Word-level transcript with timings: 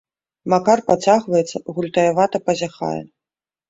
Макар 0.53 0.79
пацягваецца, 0.89 1.63
гультаявата 1.79 2.37
пазяхае. 2.49 3.01